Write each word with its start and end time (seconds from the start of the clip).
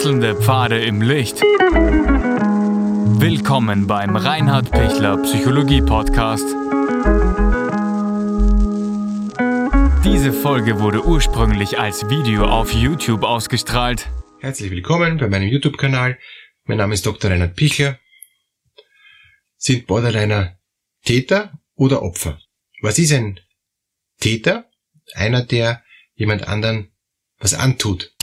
Wechselnde 0.00 0.34
Pfade 0.34 0.82
im 0.82 1.02
Licht. 1.02 1.42
Willkommen 3.20 3.86
beim 3.86 4.16
Reinhard 4.16 4.70
Pichler 4.70 5.18
Psychologie 5.18 5.82
Podcast. 5.82 6.46
Diese 10.02 10.32
Folge 10.32 10.80
wurde 10.80 11.04
ursprünglich 11.04 11.78
als 11.78 12.08
Video 12.08 12.46
auf 12.46 12.72
YouTube 12.72 13.24
ausgestrahlt. 13.24 14.08
Herzlich 14.40 14.70
willkommen 14.70 15.18
bei 15.18 15.28
meinem 15.28 15.48
YouTube-Kanal. 15.50 16.18
Mein 16.64 16.78
Name 16.78 16.94
ist 16.94 17.04
Dr. 17.04 17.30
Reinhard 17.30 17.54
Pichler. 17.54 17.98
Sind 19.58 19.86
Borderliner 19.86 20.58
Täter 21.04 21.60
oder 21.74 22.00
Opfer? 22.00 22.40
Was 22.80 22.98
ist 22.98 23.12
ein 23.12 23.38
Täter? 24.18 24.64
Einer, 25.12 25.44
der 25.44 25.84
jemand 26.14 26.48
anderen 26.48 26.90
was 27.38 27.52
antut. 27.52 28.14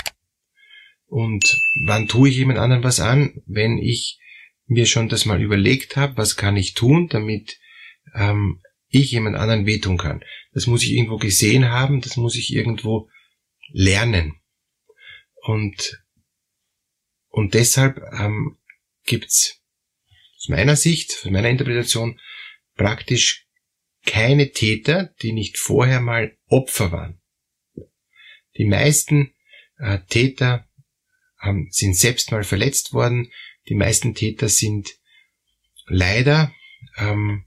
Und 1.08 1.60
wann 1.86 2.08
tue 2.08 2.30
ich 2.30 2.36
jemand 2.36 2.60
anderen 2.60 2.84
was 2.84 3.00
an? 3.00 3.42
Wenn 3.46 3.78
ich 3.78 4.20
mir 4.66 4.86
schon 4.86 5.10
das 5.10 5.26
mal 5.26 5.42
überlegt 5.42 5.96
habe, 5.96 6.18
was 6.18 6.36
kann 6.36 6.58
ich 6.58 6.74
tun, 6.74 7.08
damit 7.08 7.58
ähm, 8.14 8.62
ich 8.90 9.12
jemand 9.12 9.36
anderen 9.36 9.66
wehtun 9.66 9.98
kann. 9.98 10.24
Das 10.54 10.68
muss 10.68 10.84
ich 10.84 10.92
irgendwo 10.92 11.18
gesehen 11.18 11.70
haben, 11.70 12.02
das 12.02 12.18
muss 12.18 12.36
ich 12.36 12.54
irgendwo 12.54 13.10
lernen. 13.70 14.40
Und, 15.44 16.04
und 17.30 17.54
deshalb 17.54 18.02
ähm, 18.20 18.58
gibt's 19.06 19.62
aus 20.36 20.50
meiner 20.50 20.76
Sicht, 20.76 21.12
aus 21.24 21.32
meiner 21.32 21.50
Interpretation, 21.50 22.20
praktisch 22.76 23.48
keine 24.06 24.52
Täter, 24.52 25.14
die 25.22 25.32
nicht 25.32 25.58
vorher 25.58 26.00
mal 26.00 26.38
Opfer 26.48 26.92
waren. 26.92 27.22
Die 28.58 28.66
meisten 28.66 29.34
äh, 29.78 30.00
Täter 30.10 30.67
haben, 31.38 31.68
sind 31.72 31.96
selbst 31.96 32.32
mal 32.32 32.44
verletzt 32.44 32.94
worden. 32.94 33.32
Die 33.70 33.76
meisten 33.76 34.16
Täter 34.16 34.50
sind 34.50 34.96
leider 35.88 36.54
ähm, 36.98 37.46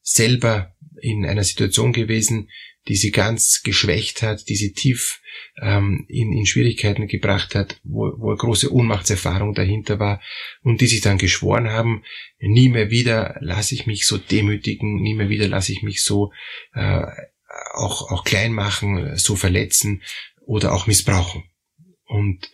selber 0.00 0.74
in 1.00 1.26
einer 1.26 1.44
Situation 1.44 1.92
gewesen, 1.92 2.50
die 2.88 2.96
sie 2.96 3.12
ganz 3.12 3.62
geschwächt 3.62 4.22
hat, 4.22 4.48
die 4.48 4.56
sie 4.56 4.72
tief 4.72 5.20
ähm, 5.60 6.04
in, 6.08 6.32
in 6.32 6.46
Schwierigkeiten 6.46 7.06
gebracht 7.06 7.54
hat, 7.54 7.80
wo, 7.84 8.12
wo 8.18 8.30
eine 8.30 8.38
große 8.38 8.72
Ohnmachtserfahrung 8.72 9.54
dahinter 9.54 9.98
war 9.98 10.20
und 10.62 10.80
die 10.80 10.86
sich 10.86 11.00
dann 11.00 11.18
geschworen 11.18 11.70
haben, 11.70 12.02
nie 12.38 12.68
mehr 12.68 12.90
wieder 12.90 13.36
lasse 13.40 13.74
ich 13.74 13.86
mich 13.86 14.06
so 14.06 14.18
demütigen, 14.18 15.00
nie 15.00 15.14
mehr 15.14 15.28
wieder 15.28 15.48
lasse 15.48 15.72
ich 15.72 15.82
mich 15.82 16.02
so 16.02 16.32
äh, 16.74 17.04
auch, 17.74 18.10
auch 18.10 18.24
klein 18.24 18.52
machen, 18.52 19.16
so 19.16 19.36
verletzen 19.36 20.02
oder 20.44 20.72
auch 20.72 20.86
missbrauchen. 20.86 21.44
Und 22.06 22.50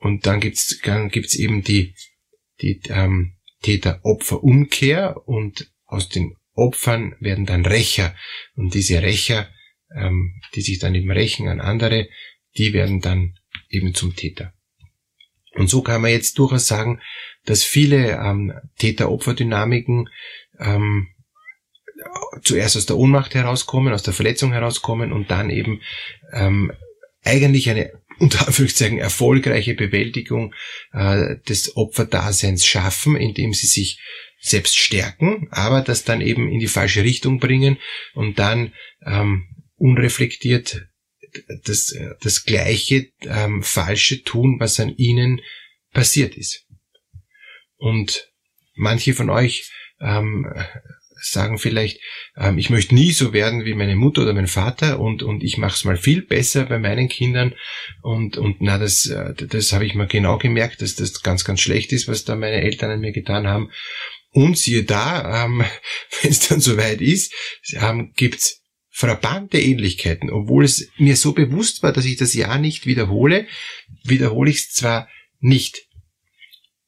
und 0.00 0.26
dann 0.26 0.40
gibt's 0.40 0.80
dann 0.82 1.10
gibt's 1.10 1.36
eben 1.36 1.62
die, 1.62 1.94
die 2.60 2.80
ähm, 2.88 3.36
Täter-Opfer-Umkehr 3.62 5.28
und 5.28 5.70
aus 5.86 6.08
den 6.08 6.36
Opfern 6.54 7.14
werden 7.20 7.46
dann 7.46 7.66
Rächer. 7.66 8.14
Und 8.54 8.74
diese 8.74 9.02
Rächer, 9.02 9.48
ähm, 9.94 10.40
die 10.54 10.62
sich 10.62 10.78
dann 10.78 10.94
eben 10.94 11.10
rächen 11.10 11.48
an 11.48 11.60
andere, 11.60 12.08
die 12.56 12.72
werden 12.72 13.00
dann 13.00 13.38
eben 13.68 13.94
zum 13.94 14.16
Täter. 14.16 14.52
Und 15.54 15.68
so 15.68 15.82
kann 15.82 16.00
man 16.00 16.10
jetzt 16.10 16.38
durchaus 16.38 16.66
sagen, 16.66 17.00
dass 17.44 17.62
viele 17.62 18.12
ähm, 18.12 18.52
Täter-Opfer-Dynamiken 18.78 20.08
ähm, 20.58 21.08
zuerst 22.42 22.76
aus 22.76 22.86
der 22.86 22.96
Ohnmacht 22.96 23.34
herauskommen, 23.34 23.92
aus 23.92 24.02
der 24.02 24.14
Verletzung 24.14 24.52
herauskommen 24.52 25.12
und 25.12 25.30
dann 25.30 25.50
eben 25.50 25.82
ähm, 26.32 26.72
eigentlich 27.22 27.68
eine 27.68 27.99
unter 28.20 28.46
Anführungszeichen 28.46 28.98
erfolgreiche 28.98 29.74
Bewältigung 29.74 30.54
äh, 30.92 31.36
des 31.48 31.76
Opferdaseins 31.76 32.66
schaffen, 32.66 33.16
indem 33.16 33.52
sie 33.52 33.66
sich 33.66 34.00
selbst 34.40 34.78
stärken, 34.78 35.48
aber 35.50 35.82
das 35.82 36.04
dann 36.04 36.20
eben 36.20 36.48
in 36.48 36.60
die 36.60 36.68
falsche 36.68 37.02
Richtung 37.02 37.40
bringen 37.40 37.78
und 38.14 38.38
dann 38.38 38.72
ähm, 39.04 39.48
unreflektiert 39.76 40.86
das, 41.64 41.94
das 42.20 42.44
gleiche 42.44 43.08
ähm, 43.22 43.62
Falsche 43.62 44.22
tun, 44.22 44.56
was 44.58 44.80
an 44.80 44.94
ihnen 44.96 45.40
passiert 45.92 46.36
ist. 46.36 46.66
Und 47.76 48.30
manche 48.74 49.14
von 49.14 49.30
euch 49.30 49.70
ähm, 50.00 50.46
sagen 51.20 51.58
vielleicht, 51.58 52.00
ähm, 52.36 52.58
ich 52.58 52.70
möchte 52.70 52.94
nie 52.94 53.12
so 53.12 53.32
werden 53.32 53.64
wie 53.64 53.74
meine 53.74 53.96
Mutter 53.96 54.22
oder 54.22 54.32
mein 54.32 54.46
Vater 54.46 55.00
und, 55.00 55.22
und 55.22 55.42
ich 55.42 55.58
mache 55.58 55.74
es 55.74 55.84
mal 55.84 55.96
viel 55.96 56.22
besser 56.22 56.64
bei 56.66 56.78
meinen 56.78 57.08
Kindern 57.08 57.54
und, 58.02 58.36
und 58.36 58.56
na, 58.60 58.78
das, 58.78 59.06
äh, 59.06 59.34
das 59.34 59.72
habe 59.72 59.86
ich 59.86 59.94
mir 59.94 60.06
genau 60.06 60.38
gemerkt, 60.38 60.82
dass 60.82 60.94
das 60.94 61.22
ganz, 61.22 61.44
ganz 61.44 61.60
schlecht 61.60 61.92
ist, 61.92 62.08
was 62.08 62.24
da 62.24 62.36
meine 62.36 62.62
Eltern 62.62 62.90
an 62.90 63.00
mir 63.00 63.12
getan 63.12 63.46
haben. 63.46 63.70
Und 64.32 64.56
siehe 64.56 64.84
da, 64.84 65.44
ähm, 65.44 65.64
wenn 66.22 66.30
es 66.30 66.48
dann 66.48 66.60
soweit 66.60 67.00
ist, 67.00 67.34
ähm, 67.74 68.12
gibt's 68.16 68.60
frappante 68.90 69.58
Ähnlichkeiten. 69.58 70.30
Obwohl 70.30 70.64
es 70.64 70.88
mir 70.98 71.16
so 71.16 71.32
bewusst 71.32 71.82
war, 71.82 71.92
dass 71.92 72.04
ich 72.04 72.16
das 72.16 72.34
ja 72.34 72.58
nicht 72.58 72.86
wiederhole, 72.86 73.46
wiederhole 74.04 74.50
ich 74.50 74.58
es 74.58 74.72
zwar 74.72 75.08
nicht 75.40 75.86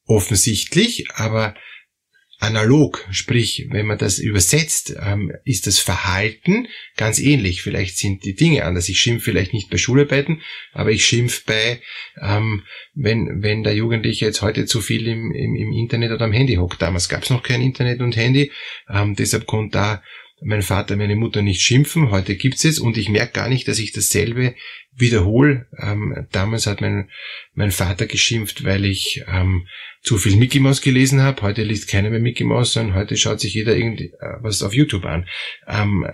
offensichtlich, 0.05 1.11
aber 1.15 1.55
analog, 2.43 3.07
sprich, 3.13 3.69
wenn 3.71 3.87
man 3.87 3.99
das 3.99 4.19
übersetzt, 4.19 4.97
ähm, 5.01 5.33
ist 5.45 5.69
das 5.69 5.79
Verhalten 5.79 6.67
ganz 6.97 7.21
ähnlich. 7.21 7.63
Vielleicht 7.63 7.99
sind 7.99 8.25
die 8.25 8.35
Dinge 8.35 8.65
anders. 8.65 8.89
Ich 8.89 8.99
schimpf 8.99 9.23
vielleicht 9.23 9.55
nicht 9.55 9.71
bei 9.71 9.79
Schularbeiten, 9.79 10.43
aber 10.73 10.91
ich 10.91 11.07
schimpf 11.07 11.45
bei, 11.45 11.81
ähm, 12.21 12.65
wenn, 12.95 13.43
wenn 13.43 13.63
der 13.63 13.77
Jugendliche 13.77 14.25
jetzt 14.25 14.43
heute 14.43 14.67
zu 14.67 14.81
viel 14.81 15.07
im, 15.07 15.33
im, 15.33 15.55
im 15.55 15.73
Internet 15.73 16.11
oder 16.11 16.25
am 16.25 16.33
Handy 16.33 16.57
hockt. 16.57 16.83
Damals 16.83 17.09
gab 17.09 17.23
es 17.23 17.31
noch 17.31 17.45
kein 17.45 17.63
Internet 17.63 18.01
und 18.01 18.17
Handy, 18.17 18.51
ähm, 18.91 19.15
deshalb 19.15 19.47
konnte 19.47 19.79
da 19.79 20.03
mein 20.45 20.63
Vater, 20.63 20.97
meine 20.97 21.17
Mutter 21.17 21.43
nicht 21.43 21.63
schimpfen. 21.63 22.11
Heute 22.11 22.37
gibt's 22.37 22.65
es 22.65 22.79
und 22.79 22.97
ich 22.97 23.09
merke 23.09 23.33
gar 23.33 23.49
nicht, 23.49 23.69
dass 23.69 23.79
ich 23.79 23.93
dasselbe 23.93 24.55
wiederhole. 24.95 25.67
Ähm, 25.79 26.27
damals 26.33 26.67
hat 26.67 26.81
mein, 26.81 27.11
mein 27.55 27.71
Vater 27.71 28.07
geschimpft, 28.07 28.65
weil 28.65 28.85
ich 28.85 29.25
ähm, 29.27 29.67
zu 30.03 30.19
viel 30.19 30.37
Mickey 30.37 30.61
Mouse 30.61 30.81
gelesen 30.81 31.23
habe. 31.23 31.43
Heute 31.43 31.63
liest 31.63 31.89
keiner 31.89 32.11
mehr 32.11 32.21
Mickey 32.21 32.45
Mouse, 32.45 32.73
sondern 32.73 32.97
heute 32.97 33.17
schaut 33.17 33.41
sich 33.41 33.55
jeder 33.55 33.77
irgendwas 33.77 34.63
äh, 34.63 34.65
auf 34.65 34.75
YouTube 34.75 35.05
an. 35.05 35.27
Ähm, 35.67 36.07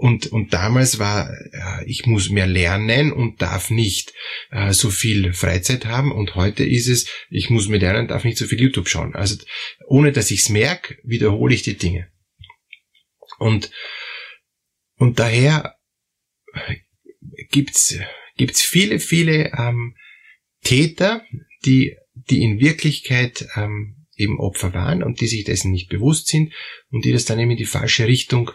und, 0.00 0.28
und 0.28 0.54
damals 0.54 1.00
war, 1.00 1.28
äh, 1.28 1.84
ich 1.86 2.06
muss 2.06 2.30
mehr 2.30 2.46
lernen 2.46 3.12
und 3.12 3.42
darf 3.42 3.68
nicht 3.68 4.12
äh, 4.52 4.72
so 4.72 4.90
viel 4.90 5.32
Freizeit 5.32 5.86
haben. 5.86 6.12
Und 6.12 6.36
heute 6.36 6.64
ist 6.64 6.86
es, 6.86 7.08
ich 7.30 7.50
muss 7.50 7.68
mehr 7.68 7.80
lernen, 7.80 8.06
darf 8.06 8.22
nicht 8.22 8.38
so 8.38 8.46
viel 8.46 8.60
YouTube 8.60 8.88
schauen. 8.88 9.16
Also 9.16 9.36
ohne 9.88 10.12
dass 10.12 10.30
ich 10.30 10.42
es 10.42 10.50
merke, 10.50 10.98
wiederhole 11.02 11.52
ich 11.52 11.62
die 11.62 11.76
Dinge. 11.76 12.06
Und, 13.38 13.70
und 14.96 15.18
daher 15.18 15.76
gibt's, 17.50 17.98
gibt's 18.36 18.62
viele, 18.62 18.98
viele 19.00 19.52
ähm, 19.56 19.96
Täter, 20.62 21.24
die 21.64 21.96
die 22.28 22.42
in 22.42 22.60
Wirklichkeit 22.60 23.46
ähm, 23.56 24.06
eben 24.16 24.40
Opfer 24.40 24.74
waren 24.74 25.02
und 25.02 25.20
die 25.20 25.26
sich 25.26 25.44
dessen 25.44 25.70
nicht 25.70 25.88
bewusst 25.88 26.28
sind 26.28 26.52
und 26.90 27.04
die 27.04 27.12
das 27.12 27.24
dann 27.24 27.38
eben 27.38 27.52
in 27.52 27.56
die 27.56 27.64
falsche 27.64 28.06
Richtung 28.06 28.50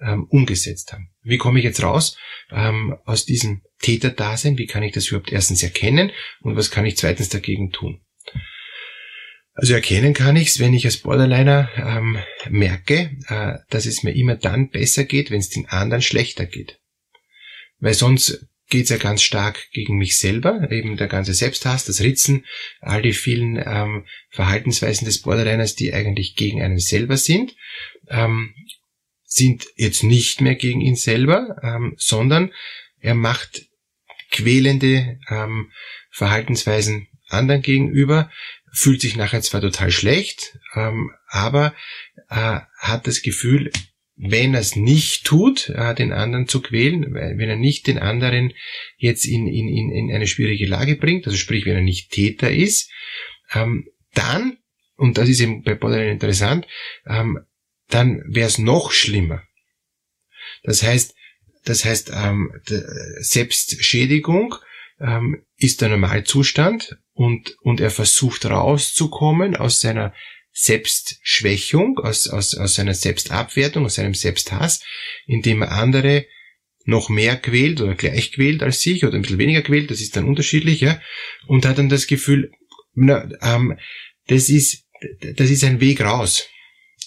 ähm, 0.00 0.24
umgesetzt 0.24 0.92
haben. 0.92 1.10
Wie 1.22 1.38
komme 1.38 1.58
ich 1.58 1.64
jetzt 1.64 1.82
raus 1.82 2.16
ähm, 2.50 2.96
aus 3.04 3.24
diesem 3.24 3.62
Täterdasein? 3.80 4.58
Wie 4.58 4.66
kann 4.66 4.82
ich 4.82 4.92
das 4.92 5.08
überhaupt 5.08 5.32
erstens 5.32 5.62
erkennen 5.62 6.10
und 6.40 6.56
was 6.56 6.70
kann 6.70 6.86
ich 6.86 6.96
zweitens 6.96 7.28
dagegen 7.28 7.70
tun? 7.70 8.03
Also 9.54 9.74
erkennen 9.74 10.14
kann 10.14 10.34
ich 10.34 10.48
es, 10.48 10.58
wenn 10.58 10.74
ich 10.74 10.84
als 10.84 10.96
Borderliner 10.96 11.70
ähm, 11.76 12.18
merke, 12.50 13.16
äh, 13.28 13.58
dass 13.70 13.86
es 13.86 14.02
mir 14.02 14.14
immer 14.14 14.34
dann 14.34 14.68
besser 14.70 15.04
geht, 15.04 15.30
wenn 15.30 15.38
es 15.38 15.48
den 15.48 15.68
anderen 15.68 16.02
schlechter 16.02 16.44
geht. 16.44 16.80
Weil 17.78 17.94
sonst 17.94 18.46
geht 18.68 18.84
es 18.84 18.90
ja 18.90 18.96
ganz 18.96 19.22
stark 19.22 19.70
gegen 19.72 19.96
mich 19.96 20.18
selber, 20.18 20.68
eben 20.72 20.96
der 20.96 21.06
ganze 21.06 21.34
Selbsthass, 21.34 21.84
das 21.84 22.00
Ritzen, 22.00 22.44
all 22.80 23.02
die 23.02 23.12
vielen 23.12 23.56
ähm, 23.56 24.06
Verhaltensweisen 24.30 25.04
des 25.04 25.22
Borderliners, 25.22 25.76
die 25.76 25.94
eigentlich 25.94 26.34
gegen 26.34 26.60
einen 26.60 26.78
selber 26.78 27.16
sind, 27.16 27.54
ähm, 28.08 28.54
sind 29.22 29.66
jetzt 29.76 30.02
nicht 30.02 30.40
mehr 30.40 30.56
gegen 30.56 30.80
ihn 30.80 30.96
selber, 30.96 31.56
ähm, 31.62 31.94
sondern 31.96 32.52
er 32.98 33.14
macht 33.14 33.66
quälende 34.30 35.18
ähm, 35.28 35.70
Verhaltensweisen 36.10 37.08
anderen 37.28 37.62
gegenüber, 37.62 38.30
fühlt 38.74 39.00
sich 39.00 39.16
nachher 39.16 39.40
zwar 39.40 39.60
total 39.60 39.90
schlecht, 39.90 40.58
ähm, 40.74 41.12
aber 41.28 41.74
äh, 42.28 42.60
hat 42.78 43.06
das 43.06 43.22
Gefühl, 43.22 43.70
wenn 44.16 44.54
er 44.54 44.60
es 44.60 44.74
nicht 44.74 45.24
tut, 45.24 45.68
äh, 45.70 45.94
den 45.94 46.12
anderen 46.12 46.48
zu 46.48 46.60
quälen, 46.60 47.14
wenn 47.14 47.48
er 47.48 47.56
nicht 47.56 47.86
den 47.86 47.98
anderen 47.98 48.52
jetzt 48.96 49.26
in, 49.26 49.46
in, 49.46 49.90
in 49.90 50.12
eine 50.12 50.26
schwierige 50.26 50.66
Lage 50.66 50.96
bringt, 50.96 51.26
also 51.26 51.38
sprich, 51.38 51.66
wenn 51.66 51.76
er 51.76 51.82
nicht 51.82 52.10
Täter 52.10 52.50
ist, 52.50 52.90
ähm, 53.52 53.88
dann, 54.12 54.58
und 54.96 55.18
das 55.18 55.28
ist 55.28 55.40
eben 55.40 55.62
bei 55.62 55.74
Borderline 55.74 56.12
interessant, 56.12 56.66
ähm, 57.06 57.40
dann 57.88 58.22
wäre 58.26 58.48
es 58.48 58.58
noch 58.58 58.90
schlimmer. 58.90 59.44
Das 60.64 60.82
heißt, 60.82 61.14
das 61.64 61.84
heißt, 61.84 62.10
ähm, 62.12 62.52
Selbstschädigung 63.20 64.56
ähm, 65.00 65.44
ist 65.56 65.80
der 65.80 65.90
Normalzustand 65.90 66.98
und, 67.14 67.56
und 67.62 67.80
er 67.80 67.90
versucht 67.90 68.44
rauszukommen 68.46 69.56
aus 69.56 69.80
seiner 69.80 70.12
Selbstschwächung, 70.52 71.98
aus, 71.98 72.28
aus, 72.28 72.54
aus 72.56 72.74
seiner 72.74 72.94
Selbstabwertung, 72.94 73.86
aus 73.86 73.94
seinem 73.94 74.14
Selbsthass, 74.14 74.84
indem 75.26 75.62
er 75.62 75.72
andere 75.72 76.26
noch 76.84 77.08
mehr 77.08 77.36
quält 77.36 77.80
oder 77.80 77.94
gleich 77.94 78.32
quält 78.32 78.62
als 78.62 78.80
sich 78.80 79.04
oder 79.04 79.14
ein 79.14 79.22
bisschen 79.22 79.38
weniger 79.38 79.62
quält, 79.62 79.90
das 79.90 80.00
ist 80.00 80.16
dann 80.16 80.26
unterschiedlich, 80.26 80.80
ja, 80.80 81.00
und 81.46 81.64
hat 81.64 81.78
dann 81.78 81.88
das 81.88 82.06
Gefühl, 82.06 82.52
na, 82.94 83.28
ähm, 83.42 83.78
das 84.26 84.48
ist, 84.48 84.84
das 85.36 85.50
ist 85.50 85.64
ein 85.64 85.80
Weg 85.80 86.02
raus. 86.02 86.48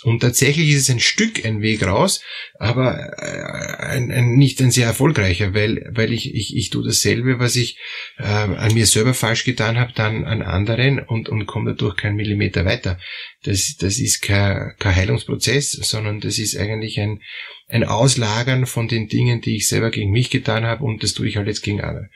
Und 0.04 0.20
tatsächlich 0.20 0.70
ist 0.70 0.84
es 0.84 0.90
ein 0.90 1.00
Stück 1.00 1.44
ein 1.44 1.62
Weg 1.62 1.86
raus, 1.86 2.22
aber 2.60 3.00
äh, 3.18 3.84
ein, 3.84 4.12
ein, 4.12 4.36
nicht 4.36 4.62
ein 4.62 4.70
sehr 4.70 4.86
erfolgreicher, 4.86 5.54
weil, 5.56 5.90
weil 5.92 6.14
ich, 6.14 6.34
ich, 6.36 6.56
ich 6.56 6.70
tue 6.70 6.84
dasselbe, 6.86 7.40
was 7.40 7.56
ich 7.56 7.80
äh, 8.18 8.24
an 8.24 8.74
mir 8.74 8.86
selber 8.86 9.16
falsch 9.16 9.44
getan 9.44 9.80
habe, 9.80 9.94
dann 9.94 10.26
an 10.26 10.44
anderen 10.44 11.00
und, 11.00 11.30
und 11.30 11.48
komme 11.48 11.72
dadurch 11.72 11.96
keinen 11.98 12.16
Millimeter 12.16 12.64
weiter. 12.64 13.00
Das, 13.44 13.76
das 13.80 13.98
ist 13.98 14.22
kein, 14.22 14.74
kein 14.78 14.96
Heilungsprozess, 14.96 15.72
sondern 15.72 16.20
das 16.20 16.38
ist 16.38 16.56
eigentlich 16.58 17.00
ein, 17.00 17.22
ein 17.68 17.84
Auslagern 17.84 18.68
von 18.68 18.88
den 18.88 19.08
Dingen, 19.08 19.42
die 19.42 19.56
ich 19.56 19.68
selber 19.68 19.90
gegen 19.90 20.12
mich 20.12 20.30
getan 20.30 20.64
habe 20.66 20.84
und 20.84 21.02
das 21.02 21.14
tue 21.14 21.28
ich 21.28 21.38
halt 21.38 21.48
jetzt 21.48 21.64
gegen 21.64 21.82
andere. 21.82 22.10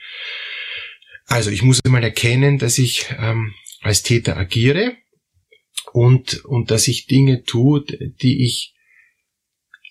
Also 1.26 1.50
ich 1.50 1.62
muss 1.62 1.80
einmal 1.84 2.04
erkennen, 2.04 2.58
dass 2.58 2.78
ich 2.78 3.06
ähm, 3.18 3.54
als 3.80 4.02
Täter 4.02 4.36
agiere 4.36 4.96
und, 5.92 6.44
und 6.44 6.70
dass 6.70 6.88
ich 6.88 7.06
Dinge 7.06 7.44
tue, 7.44 7.84
die 8.22 8.44
ich 8.44 8.74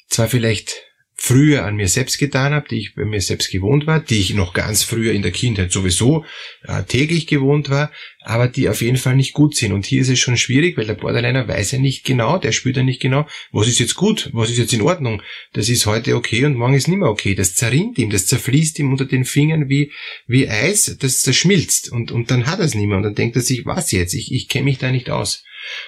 zwar 0.09 0.27
vielleicht 0.27 0.83
früher 1.23 1.65
an 1.65 1.75
mir 1.75 1.87
selbst 1.87 2.17
getan 2.17 2.51
habe, 2.51 2.67
die 2.67 2.79
ich 2.79 2.95
bei 2.95 3.05
mir 3.05 3.21
selbst 3.21 3.51
gewohnt 3.51 3.85
war, 3.85 3.99
die 3.99 4.19
ich 4.19 4.33
noch 4.33 4.53
ganz 4.53 4.81
früher 4.83 5.13
in 5.13 5.21
der 5.21 5.29
Kindheit 5.31 5.71
sowieso 5.71 6.25
äh, 6.63 6.81
täglich 6.81 7.27
gewohnt 7.27 7.69
war, 7.69 7.91
aber 8.21 8.47
die 8.47 8.67
auf 8.69 8.81
jeden 8.81 8.97
Fall 8.97 9.15
nicht 9.15 9.33
gut 9.33 9.55
sind. 9.55 9.71
Und 9.71 9.85
hier 9.85 10.01
ist 10.01 10.09
es 10.09 10.17
schon 10.17 10.35
schwierig, 10.35 10.77
weil 10.77 10.87
der 10.87 10.95
Borderliner 10.95 11.47
weiß 11.47 11.73
ja 11.73 11.79
nicht 11.79 12.05
genau, 12.05 12.39
der 12.39 12.51
spürt 12.51 12.77
ja 12.77 12.81
nicht 12.81 13.01
genau, 13.01 13.27
was 13.51 13.67
ist 13.67 13.77
jetzt 13.77 13.93
gut, 13.93 14.31
was 14.33 14.49
ist 14.49 14.57
jetzt 14.57 14.73
in 14.73 14.81
Ordnung. 14.81 15.21
Das 15.53 15.69
ist 15.69 15.85
heute 15.85 16.15
okay 16.15 16.43
und 16.45 16.55
morgen 16.55 16.73
ist 16.73 16.87
nicht 16.87 16.97
mehr 16.97 17.09
okay. 17.09 17.35
Das 17.35 17.53
zerrinnt 17.53 17.99
ihm, 17.99 18.09
das 18.09 18.25
zerfließt 18.25 18.79
ihm 18.79 18.91
unter 18.91 19.05
den 19.05 19.23
Fingern 19.23 19.69
wie, 19.69 19.91
wie 20.25 20.49
Eis, 20.49 20.97
das 20.99 21.21
zerschmilzt. 21.21 21.91
Und, 21.91 22.11
und 22.11 22.31
dann 22.31 22.47
hat 22.47 22.57
er 22.57 22.65
es 22.65 22.73
nicht 22.73 22.87
mehr. 22.87 22.97
Und 22.97 23.03
dann 23.03 23.15
denkt 23.15 23.35
er 23.35 23.43
sich, 23.43 23.67
was 23.67 23.91
jetzt? 23.91 24.15
Ich, 24.15 24.31
ich 24.31 24.49
kenne 24.49 24.65
mich 24.65 24.79
da 24.79 24.91
nicht 24.91 25.11
aus. 25.11 25.43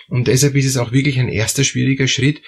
Und 0.08 0.28
deshalb 0.28 0.56
ist 0.56 0.66
es 0.66 0.78
auch 0.78 0.92
wirklich 0.92 1.20
ein 1.20 1.30
erster 1.30 1.64
schwieriger 1.64 2.08
Schritt, 2.08 2.42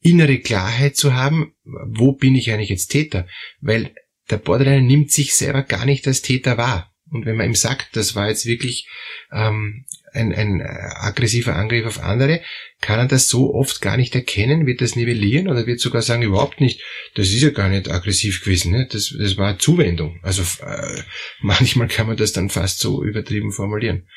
innere 0.00 0.38
Klarheit 0.38 0.96
zu 0.96 1.14
haben, 1.14 1.54
wo 1.64 2.12
bin 2.12 2.34
ich 2.34 2.50
eigentlich 2.50 2.70
jetzt 2.70 2.88
Täter? 2.88 3.26
Weil 3.60 3.94
der 4.30 4.38
Borderliner 4.38 4.80
nimmt 4.80 5.10
sich 5.10 5.34
selber 5.34 5.62
gar 5.62 5.84
nicht 5.84 6.06
als 6.06 6.22
Täter 6.22 6.56
wahr. 6.56 6.92
Und 7.10 7.26
wenn 7.26 7.36
man 7.36 7.46
ihm 7.46 7.54
sagt, 7.56 7.96
das 7.96 8.14
war 8.14 8.28
jetzt 8.28 8.46
wirklich 8.46 8.88
ähm, 9.32 9.84
ein, 10.12 10.32
ein 10.32 10.62
aggressiver 10.62 11.56
Angriff 11.56 11.84
auf 11.84 12.02
andere, 12.02 12.40
kann 12.80 13.00
er 13.00 13.06
das 13.06 13.28
so 13.28 13.52
oft 13.52 13.80
gar 13.80 13.96
nicht 13.96 14.14
erkennen, 14.14 14.66
wird 14.66 14.80
das 14.80 14.94
nivellieren 14.94 15.48
oder 15.48 15.66
wird 15.66 15.80
sogar 15.80 16.02
sagen, 16.02 16.22
überhaupt 16.22 16.60
nicht, 16.60 16.80
das 17.14 17.28
ist 17.28 17.42
ja 17.42 17.50
gar 17.50 17.68
nicht 17.68 17.90
aggressiv 17.90 18.42
gewesen, 18.42 18.72
ne? 18.72 18.88
das, 18.90 19.14
das 19.18 19.36
war 19.36 19.58
Zuwendung. 19.58 20.20
Also 20.22 20.42
äh, 20.64 21.02
manchmal 21.40 21.88
kann 21.88 22.06
man 22.06 22.16
das 22.16 22.32
dann 22.32 22.48
fast 22.48 22.78
so 22.78 23.02
übertrieben 23.02 23.50
formulieren. 23.50 24.08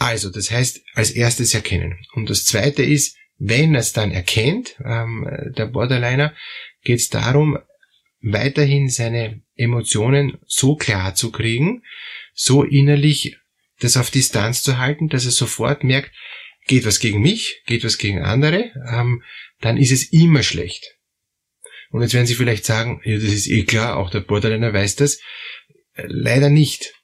Also, 0.00 0.30
das 0.30 0.50
heißt, 0.50 0.80
als 0.94 1.10
erstes 1.10 1.52
erkennen. 1.52 1.98
Und 2.14 2.30
das 2.30 2.46
zweite 2.46 2.82
ist, 2.82 3.18
wenn 3.36 3.74
er 3.74 3.80
es 3.80 3.92
dann 3.92 4.10
erkennt, 4.10 4.74
ähm, 4.82 5.28
der 5.56 5.66
Borderliner, 5.66 6.34
geht 6.82 7.00
es 7.00 7.10
darum, 7.10 7.58
weiterhin 8.22 8.88
seine 8.88 9.42
Emotionen 9.56 10.38
so 10.46 10.74
klar 10.74 11.14
zu 11.14 11.30
kriegen, 11.30 11.82
so 12.32 12.62
innerlich 12.62 13.36
das 13.80 13.98
auf 13.98 14.10
Distanz 14.10 14.62
zu 14.62 14.78
halten, 14.78 15.10
dass 15.10 15.26
er 15.26 15.32
sofort 15.32 15.84
merkt, 15.84 16.12
geht 16.66 16.86
was 16.86 16.98
gegen 16.98 17.20
mich, 17.20 17.62
geht 17.66 17.84
was 17.84 17.98
gegen 17.98 18.22
andere, 18.22 18.72
ähm, 18.90 19.22
dann 19.60 19.76
ist 19.76 19.92
es 19.92 20.12
immer 20.14 20.42
schlecht. 20.42 20.96
Und 21.90 22.00
jetzt 22.00 22.14
werden 22.14 22.26
Sie 22.26 22.36
vielleicht 22.36 22.64
sagen, 22.64 23.02
ja, 23.04 23.16
das 23.16 23.24
ist 23.24 23.48
eh 23.48 23.64
klar, 23.64 23.98
auch 23.98 24.08
der 24.08 24.20
Borderliner 24.20 24.72
weiß 24.72 24.96
das. 24.96 25.20
Leider 25.94 26.48
nicht. 26.48 26.94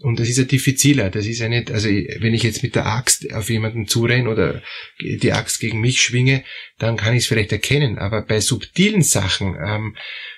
Und 0.00 0.20
das 0.20 0.28
ist 0.28 0.38
ja 0.38 0.44
diffiziler. 0.44 1.10
Das 1.10 1.26
ist 1.26 1.38
ja 1.38 1.48
nicht, 1.48 1.70
also 1.70 1.88
wenn 1.88 2.34
ich 2.34 2.42
jetzt 2.42 2.62
mit 2.62 2.74
der 2.74 2.86
Axt 2.86 3.32
auf 3.32 3.48
jemanden 3.48 3.86
zurenne 3.86 4.28
oder 4.28 4.62
die 5.00 5.32
Axt 5.32 5.60
gegen 5.60 5.80
mich 5.80 6.02
schwinge, 6.02 6.44
dann 6.78 6.96
kann 6.96 7.14
ich 7.14 7.20
es 7.20 7.26
vielleicht 7.26 7.52
erkennen. 7.52 7.98
Aber 7.98 8.22
bei 8.22 8.40
subtilen 8.40 9.02
Sachen, 9.02 9.56
ähm, 9.64 9.96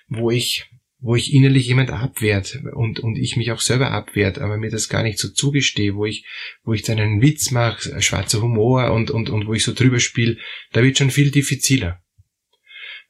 wo 0.08 0.30
ich 0.30 0.66
wo 1.00 1.14
ich 1.14 1.32
innerlich 1.32 1.66
jemand 1.68 1.90
abwehrt 1.90 2.58
und, 2.74 2.98
und 2.98 3.16
ich 3.18 3.36
mich 3.36 3.52
auch 3.52 3.60
selber 3.60 3.92
abwehrt, 3.92 4.38
aber 4.38 4.56
mir 4.56 4.70
das 4.70 4.88
gar 4.88 5.04
nicht 5.04 5.18
so 5.18 5.28
zugestehe, 5.28 5.94
wo 5.94 6.06
ich, 6.06 6.26
wo 6.64 6.72
ich 6.72 6.82
dann 6.82 6.98
einen 6.98 7.22
Witz 7.22 7.52
mache, 7.52 8.02
schwarzer 8.02 8.42
Humor 8.42 8.90
und, 8.90 9.10
und, 9.12 9.30
und 9.30 9.46
wo 9.46 9.54
ich 9.54 9.62
so 9.62 9.72
drüber 9.72 10.00
spiele, 10.00 10.38
da 10.72 10.82
wird 10.82 10.98
schon 10.98 11.12
viel 11.12 11.30
diffiziler. 11.30 12.02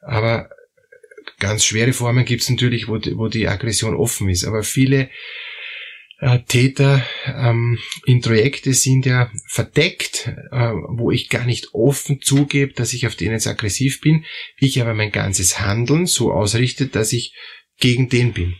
Aber 0.01 0.49
ganz 1.39 1.65
schwere 1.65 1.93
Formen 1.93 2.25
gibt 2.25 2.43
es 2.43 2.49
natürlich, 2.49 2.87
wo, 2.87 2.99
wo 3.15 3.27
die 3.27 3.47
Aggression 3.47 3.95
offen 3.95 4.29
ist. 4.29 4.45
Aber 4.45 4.61
viele 4.61 5.09
äh, 6.19 6.39
Täter 6.47 7.05
ähm, 7.25 7.79
in 8.05 8.21
Projekte 8.21 8.73
sind 8.73 9.05
ja 9.05 9.31
verdeckt, 9.47 10.27
äh, 10.51 10.73
wo 10.89 11.11
ich 11.11 11.29
gar 11.29 11.45
nicht 11.45 11.73
offen 11.73 12.21
zugebe, 12.21 12.73
dass 12.73 12.93
ich 12.93 13.07
auf 13.07 13.15
denen 13.15 13.31
jetzt 13.31 13.47
aggressiv 13.47 14.01
bin, 14.01 14.25
ich 14.57 14.81
aber 14.81 14.93
mein 14.93 15.11
ganzes 15.11 15.59
Handeln 15.59 16.05
so 16.05 16.31
ausrichte, 16.31 16.87
dass 16.87 17.13
ich 17.13 17.33
gegen 17.77 18.09
den 18.09 18.33
bin. 18.33 18.55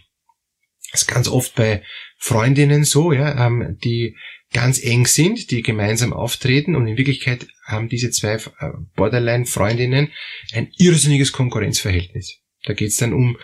Das 0.91 1.01
ist 1.01 1.07
ganz 1.07 1.27
oft 1.27 1.56
bei 1.56 1.83
Freundinnen 2.17 2.83
so, 2.83 3.11
ja, 3.11 3.45
ähm, 3.45 3.77
die 3.83 4.15
ganz 4.51 4.83
eng 4.83 5.06
sind, 5.06 5.51
die 5.51 5.61
gemeinsam 5.61 6.13
auftreten 6.13 6.75
und 6.75 6.88
in 6.88 6.97
Wirklichkeit 6.97 7.47
haben 7.65 7.88
diese 7.88 8.09
zwei 8.09 8.33
äh, 8.33 8.71
Borderline-Freundinnen 8.95 10.11
ein 10.53 10.71
irrsinniges 10.77 11.31
Konkurrenzverhältnis. 11.31 12.39
Da 12.65 12.73
geht's 12.73 12.97
dann 12.97 13.13
um 13.13 13.38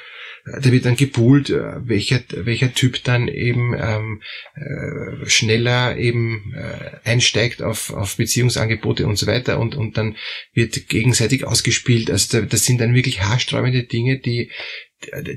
da 0.46 0.72
wird 0.72 0.86
dann 0.86 0.96
gepoolt, 0.96 1.50
äh, 1.50 1.88
welcher, 1.88 2.22
welcher 2.36 2.74
Typ 2.74 3.04
dann 3.04 3.28
eben 3.28 3.74
ähm, 3.74 4.22
äh, 4.56 5.28
schneller 5.28 5.98
eben 5.98 6.54
äh, 6.56 6.98
einsteigt 7.04 7.64
auf, 7.64 7.92
auf 7.92 8.18
Beziehungsangebote 8.18 9.08
und 9.08 9.18
so 9.18 9.26
weiter. 9.26 9.60
Und, 9.60 9.76
und 9.76 9.98
dann 9.98 10.16
wird 10.54 10.88
gegenseitig 10.88 11.46
ausgespielt. 11.46 12.12
Also 12.12 12.42
das 12.42 12.64
sind 12.64 12.80
dann 12.80 12.94
wirklich 12.94 13.24
haarsträubende 13.24 13.84
Dinge, 13.84 14.20
die, 14.20 14.52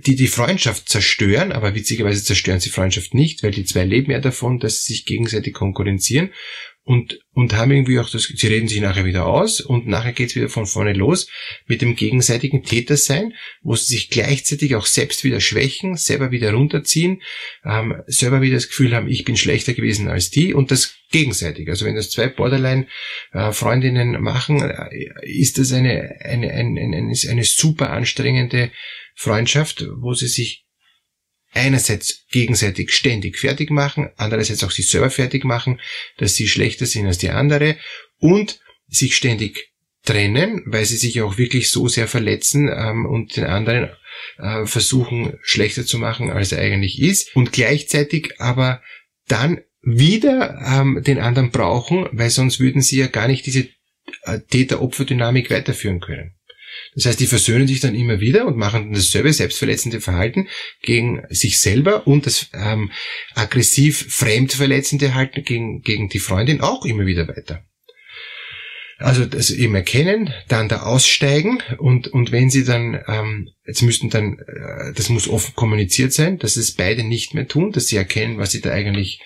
die 0.07 0.17
die 0.17 0.29
Freundschaft 0.29 0.89
zerstören, 0.89 1.53
aber 1.53 1.75
witzigerweise 1.75 2.23
zerstören 2.23 2.61
sie 2.61 2.71
Freundschaft 2.71 3.15
nicht, 3.15 3.43
weil 3.43 3.51
die 3.51 3.65
zwei 3.65 3.85
leben 3.85 4.13
ja 4.13 4.21
davon, 4.21 4.59
dass 4.59 4.85
sie 4.85 4.93
sich 4.93 5.07
gegenseitig 5.07 5.55
konkurrenzieren 5.55 6.31
und, 6.89 7.21
und 7.35 7.53
haben 7.53 7.71
irgendwie 7.71 7.99
auch 7.99 8.09
das, 8.09 8.23
sie 8.23 8.47
reden 8.47 8.67
sich 8.67 8.81
nachher 8.81 9.05
wieder 9.05 9.27
aus 9.27 9.61
und 9.61 9.87
nachher 9.87 10.15
geht's 10.15 10.35
wieder 10.35 10.49
von 10.49 10.65
vorne 10.65 10.95
los 10.95 11.29
mit 11.67 11.83
dem 11.83 11.97
gegenseitigen 11.97 12.63
Tätersein, 12.63 13.35
wo 13.61 13.77
sie 13.77 13.95
sich 13.95 14.09
gleichzeitig 14.09 14.75
auch 14.75 14.87
selbst 14.87 15.23
wieder 15.23 15.39
schwächen, 15.41 15.97
selber 15.97 16.31
wieder 16.31 16.55
runterziehen, 16.55 17.21
ähm, 17.63 18.01
selber 18.07 18.41
wieder 18.41 18.55
das 18.55 18.69
Gefühl 18.69 18.97
haben, 18.97 19.07
ich 19.07 19.25
bin 19.25 19.37
schlechter 19.37 19.75
gewesen 19.75 20.09
als 20.09 20.31
die 20.31 20.55
und 20.55 20.71
das 20.71 20.95
gegenseitig. 21.11 21.69
Also 21.69 21.85
wenn 21.85 21.95
das 21.95 22.09
zwei 22.09 22.29
Borderline-Freundinnen 22.29 24.15
äh, 24.15 24.19
machen, 24.19 24.63
äh, 24.63 25.11
ist 25.27 25.59
das 25.59 25.75
eine, 25.75 26.17
eine, 26.25 26.51
eine, 26.53 26.81
eine, 26.81 27.15
eine 27.29 27.45
super 27.45 27.91
anstrengende 27.91 28.71
Freundschaft, 29.15 29.87
wo 30.01 30.15
sie 30.15 30.29
sich 30.29 30.65
einerseits 31.53 32.27
gegenseitig 32.31 32.93
ständig 32.93 33.39
fertig 33.39 33.71
machen, 33.71 34.11
andererseits 34.17 34.63
auch 34.65 34.71
sich 34.71 34.89
selber 34.89 35.11
fertig 35.11 35.45
machen, 35.45 35.81
dass 36.19 36.35
sie 36.35 36.47
schlechter 36.47 36.87
sind 36.87 37.07
als 37.07 37.19
die 37.19 37.31
andere 37.31 37.77
und 38.19 38.61
sich 38.89 39.17
ständig 39.17 39.73
trennen, 40.05 40.63
weil 40.67 40.85
sie 40.85 40.97
sich 40.97 41.21
auch 41.21 41.39
wirklich 41.39 41.71
so 41.71 41.89
sehr 41.89 42.09
verletzen 42.09 42.71
ähm, 42.73 43.07
und 43.07 43.37
den 43.37 43.45
anderen 43.45 43.91
äh, 44.39 44.67
versuchen 44.67 45.39
schlechter 45.43 45.85
zu 45.85 45.99
machen, 45.99 46.31
als 46.31 46.53
er 46.53 46.61
eigentlich 46.61 47.01
ist 47.01 47.35
und 47.37 47.53
gleichzeitig 47.53 48.41
aber 48.41 48.83
dann 49.27 49.61
wieder 49.83 50.59
ähm, 50.67 51.03
den 51.05 51.19
anderen 51.19 51.51
brauchen, 51.51 52.09
weil 52.13 52.31
sonst 52.31 52.61
würden 52.61 52.83
sie 52.83 52.99
ja 52.99 53.07
gar 53.07 53.29
nicht 53.29 53.47
diese 53.47 53.69
äh, 54.23 54.41
Täter-Opfer-Dynamik 54.51 55.51
weiterführen 55.51 56.01
können. 56.01 56.38
Das 56.95 57.07
heißt, 57.07 57.21
die 57.21 57.27
versöhnen 57.27 57.69
sich 57.69 57.81
dann 57.81 57.95
immer 57.95 58.21
wieder 58.21 58.47
und 58.47 58.57
machen 58.57 58.93
dasselbe 58.93 59.33
selbstverletzende 59.33 60.01
Verhalten 60.01 60.49
gegen 60.83 61.23
sich 61.31 61.59
selber 61.59 62.07
und 62.07 62.27
das 62.27 62.51
ähm, 62.55 62.91
aggressiv 63.35 64.07
fremdverletzende 64.09 65.15
Halten 65.15 65.45
gegen, 65.45 65.83
gegen 65.83 66.09
die 66.09 66.19
Freundin 66.19 66.61
auch 66.61 66.85
immer 66.85 67.07
wieder 67.07 67.29
weiter. 67.29 67.65
Also 68.99 69.27
das 69.27 69.51
eben 69.51 69.77
erkennen, 69.77 70.35
dann 70.49 70.69
da 70.69 70.83
aussteigen 70.83 71.63
und, 71.79 72.09
und 72.09 72.33
wenn 72.33 72.51
sie 72.51 72.65
dann, 72.65 73.01
ähm, 73.07 73.49
jetzt 73.65 73.83
müssten 73.83 74.11
dann, 74.11 74.41
äh, 74.41 74.93
das 74.93 75.09
muss 75.09 75.29
offen 75.29 75.55
kommuniziert 75.55 76.13
sein, 76.13 76.39
dass 76.39 76.57
es 76.57 76.73
beide 76.73 77.05
nicht 77.05 77.33
mehr 77.33 77.47
tun, 77.47 77.71
dass 77.71 77.87
sie 77.87 77.97
erkennen, 77.97 78.39
was 78.39 78.51
sie 78.51 78.61
da 78.61 78.71
eigentlich 78.71 79.21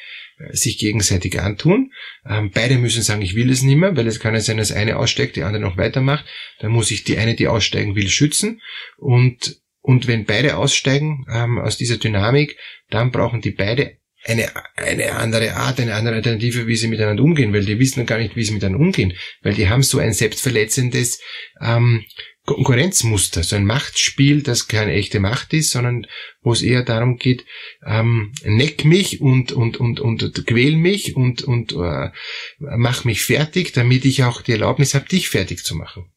sich 0.50 0.78
gegenseitig 0.78 1.40
antun. 1.40 1.92
Ähm, 2.28 2.50
beide 2.52 2.78
müssen 2.78 3.02
sagen, 3.02 3.22
ich 3.22 3.34
will 3.34 3.50
es 3.50 3.62
nicht 3.62 3.76
mehr, 3.76 3.96
weil 3.96 4.06
es 4.06 4.20
kann 4.20 4.34
ja 4.34 4.40
sein, 4.40 4.56
dass 4.56 4.72
eine 4.72 4.96
aussteigt, 4.96 5.36
die 5.36 5.42
andere 5.42 5.62
noch 5.62 5.76
weitermacht. 5.76 6.24
Dann 6.60 6.72
muss 6.72 6.90
ich 6.90 7.04
die 7.04 7.18
eine, 7.18 7.34
die 7.34 7.48
aussteigen 7.48 7.94
will, 7.94 8.08
schützen. 8.08 8.60
Und, 8.96 9.60
und 9.80 10.06
wenn 10.06 10.24
beide 10.24 10.56
aussteigen 10.56 11.24
ähm, 11.32 11.58
aus 11.58 11.76
dieser 11.76 11.96
Dynamik, 11.96 12.56
dann 12.90 13.10
brauchen 13.10 13.40
die 13.40 13.52
beide 13.52 13.98
eine, 14.24 14.48
eine 14.76 15.16
andere 15.16 15.54
Art, 15.54 15.80
eine 15.80 15.94
andere 15.94 16.16
Alternative, 16.16 16.66
wie 16.66 16.76
sie 16.76 16.88
miteinander 16.88 17.22
umgehen, 17.22 17.52
weil 17.52 17.64
die 17.64 17.78
wissen 17.78 18.06
gar 18.06 18.18
nicht, 18.18 18.36
wie 18.36 18.44
sie 18.44 18.52
miteinander 18.52 18.80
umgehen, 18.80 19.14
weil 19.42 19.54
die 19.54 19.68
haben 19.68 19.82
so 19.82 19.98
ein 19.98 20.12
selbstverletzendes 20.12 21.20
ähm, 21.60 22.04
Konkurrenzmuster, 22.44 23.44
so 23.44 23.54
ein 23.54 23.64
Machtspiel, 23.64 24.42
das 24.42 24.66
keine 24.66 24.92
echte 24.92 25.20
Macht 25.20 25.52
ist, 25.52 25.70
sondern 25.70 26.08
wo 26.40 26.52
es 26.52 26.62
eher 26.62 26.82
darum 26.82 27.16
geht, 27.16 27.44
ähm, 27.86 28.32
neck 28.42 28.84
mich 28.84 29.20
und 29.20 29.52
und 29.52 29.76
und 29.76 30.00
und 30.00 30.46
quäl 30.46 30.76
mich 30.76 31.14
und 31.14 31.42
und 31.42 31.72
äh, 31.72 32.10
mach 32.58 33.04
mich 33.04 33.22
fertig, 33.22 33.72
damit 33.72 34.04
ich 34.04 34.24
auch 34.24 34.42
die 34.42 34.52
Erlaubnis 34.52 34.94
habe, 34.94 35.08
dich 35.08 35.28
fertig 35.28 35.64
zu 35.64 35.76
machen. 35.76 36.12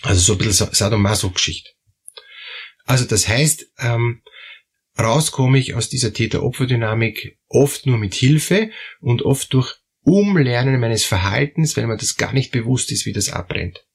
Also 0.00 0.20
so 0.20 0.32
ein 0.32 0.38
bisschen 0.38 0.72
Sadomaso-Geschichte. 0.72 1.70
Also 2.84 3.04
das 3.04 3.28
heißt, 3.28 3.66
ähm, 3.78 4.22
raus 4.98 5.32
komme 5.32 5.58
ich 5.58 5.74
aus 5.74 5.90
dieser 5.90 6.14
Täter-Opfer-Dynamik 6.14 7.38
oft 7.48 7.84
nur 7.86 7.98
mit 7.98 8.14
Hilfe 8.14 8.70
und 9.00 9.22
oft 9.22 9.52
durch 9.52 9.74
Umlernen 10.00 10.80
meines 10.80 11.04
Verhaltens, 11.04 11.76
weil 11.76 11.86
mir 11.86 11.96
das 11.96 12.16
gar 12.16 12.32
nicht 12.32 12.52
bewusst 12.52 12.90
ist, 12.90 13.06
wie 13.06 13.12
das 13.12 13.28
abbrennt. 13.28 13.86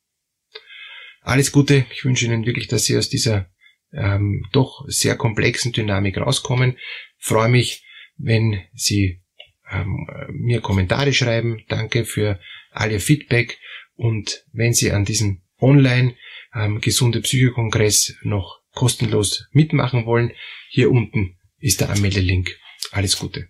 Alles 1.28 1.52
Gute. 1.52 1.86
Ich 1.92 2.06
wünsche 2.06 2.24
Ihnen 2.24 2.46
wirklich, 2.46 2.70
dass 2.70 2.86
Sie 2.86 2.98
aus 2.98 3.10
dieser 3.10 3.50
ähm, 3.92 4.46
doch 4.54 4.86
sehr 4.88 5.18
komplexen 5.18 5.74
Dynamik 5.74 6.18
rauskommen. 6.18 6.78
Freue 7.18 7.50
mich, 7.50 7.84
wenn 8.16 8.62
Sie 8.74 9.22
ähm, 9.70 10.08
mir 10.32 10.62
Kommentare 10.62 11.12
schreiben. 11.12 11.66
Danke 11.68 12.06
für 12.06 12.40
all 12.72 12.94
Ihr 12.94 13.02
Feedback. 13.02 13.60
Und 13.96 14.46
wenn 14.54 14.74
Sie 14.74 14.94
an 14.94 15.04
diesem 15.04 15.42
Online 15.60 16.16
ähm, 16.56 16.80
gesunde 16.80 17.20
Psychokongress 17.20 18.16
noch 18.22 18.62
kostenlos 18.72 19.50
mitmachen 19.52 20.06
wollen, 20.06 20.32
hier 20.70 20.90
unten 20.90 21.36
ist 21.60 21.82
der 21.82 21.90
Anmeldelink. 21.90 22.58
Alles 22.94 23.20
Gute. 23.20 23.50